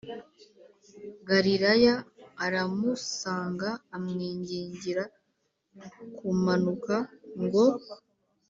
Galilaya 1.29 1.95
aramusanga 2.45 3.69
amwingingira 3.95 5.03
kumanuka 6.17 6.95
ngo 7.43 7.65